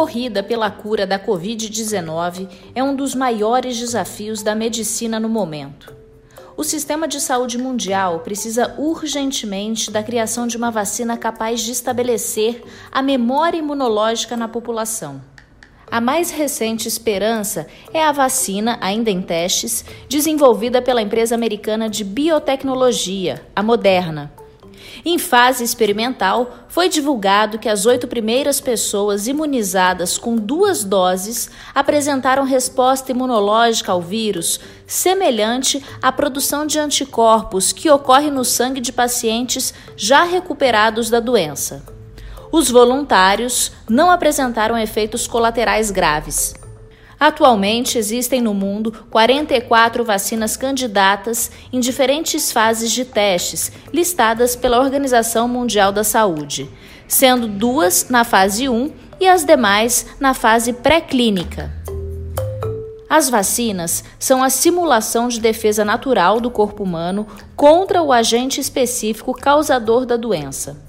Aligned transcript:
corrida 0.00 0.42
pela 0.42 0.70
cura 0.70 1.06
da 1.06 1.18
Covid-19 1.18 2.48
é 2.74 2.82
um 2.82 2.96
dos 2.96 3.14
maiores 3.14 3.78
desafios 3.78 4.42
da 4.42 4.54
medicina 4.54 5.20
no 5.20 5.28
momento. 5.28 5.94
O 6.56 6.64
sistema 6.64 7.06
de 7.06 7.20
saúde 7.20 7.58
mundial 7.58 8.20
precisa 8.20 8.74
urgentemente 8.78 9.90
da 9.90 10.02
criação 10.02 10.46
de 10.46 10.56
uma 10.56 10.70
vacina 10.70 11.18
capaz 11.18 11.60
de 11.60 11.72
estabelecer 11.72 12.62
a 12.90 13.02
memória 13.02 13.58
imunológica 13.58 14.38
na 14.38 14.48
população. 14.48 15.20
A 15.90 16.00
mais 16.00 16.30
recente 16.30 16.88
esperança 16.88 17.66
é 17.92 18.02
a 18.02 18.10
vacina, 18.10 18.78
ainda 18.80 19.10
em 19.10 19.20
testes, 19.20 19.84
desenvolvida 20.08 20.80
pela 20.80 21.02
empresa 21.02 21.34
americana 21.34 21.90
de 21.90 22.04
biotecnologia, 22.04 23.46
a 23.54 23.62
Moderna. 23.62 24.39
Em 25.04 25.18
fase 25.18 25.64
experimental, 25.64 26.66
foi 26.68 26.88
divulgado 26.88 27.58
que 27.58 27.68
as 27.68 27.86
oito 27.86 28.06
primeiras 28.06 28.60
pessoas 28.60 29.26
imunizadas 29.26 30.18
com 30.18 30.36
duas 30.36 30.84
doses 30.84 31.50
apresentaram 31.74 32.44
resposta 32.44 33.10
imunológica 33.10 33.92
ao 33.92 34.02
vírus 34.02 34.60
semelhante 34.86 35.82
à 36.02 36.10
produção 36.12 36.66
de 36.66 36.78
anticorpos 36.78 37.72
que 37.72 37.88
ocorre 37.88 38.30
no 38.30 38.44
sangue 38.44 38.80
de 38.80 38.92
pacientes 38.92 39.72
já 39.96 40.24
recuperados 40.24 41.08
da 41.08 41.20
doença. 41.20 41.82
Os 42.52 42.68
voluntários 42.68 43.70
não 43.88 44.10
apresentaram 44.10 44.76
efeitos 44.76 45.26
colaterais 45.26 45.90
graves. 45.90 46.59
Atualmente 47.20 47.98
existem 47.98 48.40
no 48.40 48.54
mundo 48.54 49.04
44 49.10 50.02
vacinas 50.02 50.56
candidatas 50.56 51.50
em 51.70 51.78
diferentes 51.78 52.50
fases 52.50 52.90
de 52.90 53.04
testes, 53.04 53.70
listadas 53.92 54.56
pela 54.56 54.80
Organização 54.80 55.46
Mundial 55.46 55.92
da 55.92 56.02
Saúde, 56.02 56.70
sendo 57.06 57.46
duas 57.46 58.08
na 58.08 58.24
fase 58.24 58.70
1 58.70 58.90
e 59.20 59.28
as 59.28 59.44
demais 59.44 60.06
na 60.18 60.32
fase 60.32 60.72
pré-clínica. 60.72 61.70
As 63.06 63.28
vacinas 63.28 64.02
são 64.18 64.42
a 64.42 64.48
simulação 64.48 65.28
de 65.28 65.40
defesa 65.40 65.84
natural 65.84 66.40
do 66.40 66.50
corpo 66.50 66.84
humano 66.84 67.26
contra 67.54 68.02
o 68.02 68.14
agente 68.14 68.62
específico 68.62 69.34
causador 69.34 70.06
da 70.06 70.16
doença. 70.16 70.82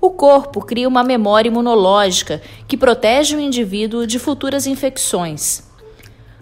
O 0.00 0.10
corpo 0.10 0.62
cria 0.62 0.88
uma 0.88 1.04
memória 1.04 1.48
imunológica 1.48 2.42
que 2.66 2.76
protege 2.76 3.36
o 3.36 3.40
indivíduo 3.40 4.04
de 4.04 4.18
futuras 4.18 4.66
infecções. 4.66 5.66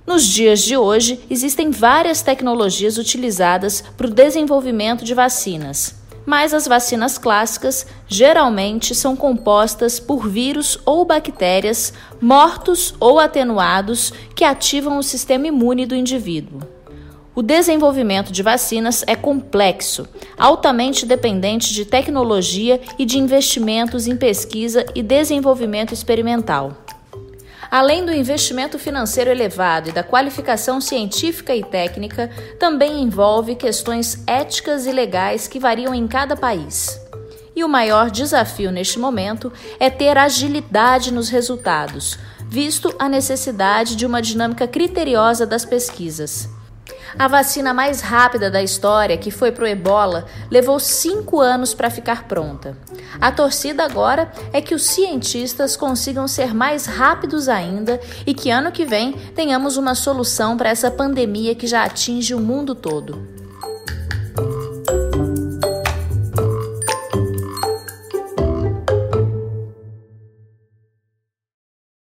Nos 0.06 0.26
dias 0.26 0.60
de 0.60 0.76
hoje, 0.76 1.18
existem 1.30 1.70
várias 1.70 2.20
tecnologias 2.20 2.98
utilizadas 2.98 3.82
para 3.96 4.06
o 4.06 4.10
desenvolvimento 4.10 5.02
de 5.02 5.14
vacinas, 5.14 5.94
mas 6.26 6.52
as 6.52 6.68
vacinas 6.68 7.16
clássicas 7.16 7.86
geralmente 8.06 8.94
são 8.94 9.16
compostas 9.16 9.98
por 9.98 10.28
vírus 10.28 10.78
ou 10.84 11.06
bactérias 11.06 11.94
mortos 12.20 12.94
ou 13.00 13.18
atenuados 13.18 14.12
que 14.36 14.44
ativam 14.44 14.98
o 14.98 15.02
sistema 15.02 15.46
imune 15.46 15.86
do 15.86 15.94
indivíduo. 15.94 16.60
O 17.34 17.42
desenvolvimento 17.42 18.30
de 18.30 18.42
vacinas 18.42 19.02
é 19.06 19.16
complexo, 19.16 20.06
altamente 20.36 21.06
dependente 21.06 21.72
de 21.72 21.86
tecnologia 21.86 22.78
e 22.98 23.06
de 23.06 23.18
investimentos 23.18 24.06
em 24.06 24.16
pesquisa 24.16 24.84
e 24.94 25.02
desenvolvimento 25.02 25.94
experimental. 25.94 26.83
Além 27.74 28.06
do 28.06 28.12
investimento 28.12 28.78
financeiro 28.78 29.32
elevado 29.32 29.88
e 29.88 29.92
da 29.92 30.04
qualificação 30.04 30.80
científica 30.80 31.56
e 31.56 31.64
técnica, 31.64 32.30
também 32.56 33.02
envolve 33.02 33.56
questões 33.56 34.22
éticas 34.28 34.86
e 34.86 34.92
legais 34.92 35.48
que 35.48 35.58
variam 35.58 35.92
em 35.92 36.06
cada 36.06 36.36
país. 36.36 37.00
E 37.52 37.64
o 37.64 37.68
maior 37.68 38.12
desafio 38.12 38.70
neste 38.70 38.96
momento 38.96 39.52
é 39.80 39.90
ter 39.90 40.16
agilidade 40.16 41.12
nos 41.12 41.28
resultados, 41.28 42.16
visto 42.48 42.94
a 42.96 43.08
necessidade 43.08 43.96
de 43.96 44.06
uma 44.06 44.22
dinâmica 44.22 44.68
criteriosa 44.68 45.44
das 45.44 45.64
pesquisas. 45.64 46.48
A 47.16 47.28
vacina 47.28 47.72
mais 47.72 48.00
rápida 48.00 48.50
da 48.50 48.62
história, 48.62 49.16
que 49.16 49.30
foi 49.30 49.52
para 49.52 49.64
o 49.64 49.68
ebola, 49.68 50.26
levou 50.50 50.80
cinco 50.80 51.40
anos 51.40 51.72
para 51.72 51.90
ficar 51.90 52.24
pronta. 52.24 52.76
A 53.20 53.30
torcida 53.30 53.84
agora 53.84 54.32
é 54.52 54.60
que 54.60 54.74
os 54.74 54.82
cientistas 54.82 55.76
consigam 55.76 56.26
ser 56.26 56.52
mais 56.52 56.86
rápidos 56.86 57.48
ainda 57.48 58.00
e 58.26 58.34
que 58.34 58.50
ano 58.50 58.72
que 58.72 58.84
vem 58.84 59.12
tenhamos 59.34 59.76
uma 59.76 59.94
solução 59.94 60.56
para 60.56 60.70
essa 60.70 60.90
pandemia 60.90 61.54
que 61.54 61.68
já 61.68 61.84
atinge 61.84 62.34
o 62.34 62.40
mundo 62.40 62.74
todo. 62.74 63.43